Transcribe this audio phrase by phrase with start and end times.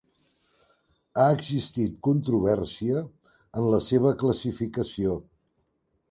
[1.17, 3.03] Ha existit controvèrsia
[3.61, 5.19] en la seva classificació.